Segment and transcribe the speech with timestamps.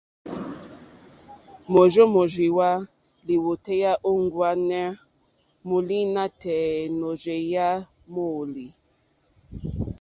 [1.71, 2.69] Môrzô mórzìwà
[3.25, 4.81] lìwòtéyá ô ŋwáɲá
[5.67, 7.67] mòòlî nátɛ̀ɛ̀ nôrzéyá
[8.13, 8.65] mòòlí.